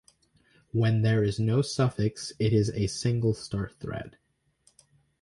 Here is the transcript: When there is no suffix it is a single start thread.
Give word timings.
When 0.71 1.03
there 1.03 1.23
is 1.23 1.39
no 1.39 1.61
suffix 1.61 2.33
it 2.39 2.53
is 2.53 2.71
a 2.71 2.87
single 2.87 3.35
start 3.35 3.79
thread. 3.79 4.17